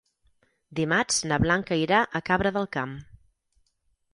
[0.79, 2.97] Dimarts na Blanca irà a Cabra del Camp.